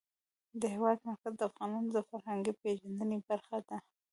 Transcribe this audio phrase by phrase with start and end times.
[0.61, 3.77] د هېواد مرکز د افغانانو د فرهنګي پیژندنې برخه ده.